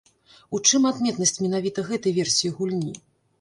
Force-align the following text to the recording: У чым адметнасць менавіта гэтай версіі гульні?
У 0.57 0.61
чым 0.67 0.87
адметнасць 0.91 1.37
менавіта 1.43 1.85
гэтай 1.91 2.17
версіі 2.17 2.53
гульні? 2.57 2.93